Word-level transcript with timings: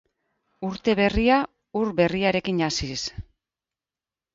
Urte 0.69 0.95
berria, 1.01 1.37
ur 1.83 1.95
berriarekin 2.03 2.67
hasiz. 2.73 3.01